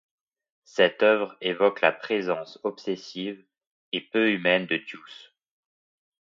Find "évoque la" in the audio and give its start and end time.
1.41-1.91